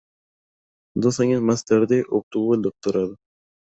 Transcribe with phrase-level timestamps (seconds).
[0.97, 3.17] Dos años más tarde obtuvo el doctorado.